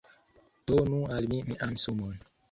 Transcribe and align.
Donu 0.69 0.99
al 1.17 1.27
mi 1.33 1.41
mian 1.49 1.77
sumon! 1.83 2.17